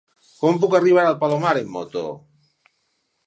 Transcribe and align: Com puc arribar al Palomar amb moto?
Com 0.43 0.55
puc 0.63 0.71
arribar 0.79 1.03
al 1.09 1.17
Palomar 1.25 1.51
amb 1.59 1.69
moto? 1.75 2.05